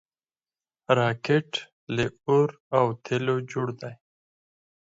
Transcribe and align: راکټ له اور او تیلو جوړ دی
راکټ 0.99 1.49
له 1.95 2.05
اور 2.27 2.49
او 2.77 2.85
تیلو 3.05 3.35
جوړ 3.51 3.67
دی 3.81 3.93